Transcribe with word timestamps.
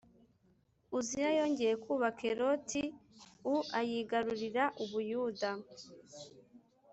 Uziya 0.97 1.29
yongeye 1.39 1.73
kubaka 1.83 2.21
Eloti 2.31 2.81
u 3.53 3.55
ayigarurira 3.79 4.63
u 4.83 4.85
Buyuda 4.89 5.49